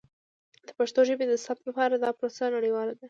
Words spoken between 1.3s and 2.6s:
ثبت لپاره دا پروسه